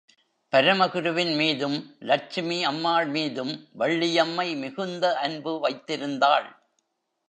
[0.53, 1.95] பரமகுருவின் மீதும்,
[1.99, 3.53] லட்சுமி அம்மாள் மீதும்
[3.79, 6.49] வள்ளியம்மை மிகுந்த அன்பு வைத்திருந்தாள்.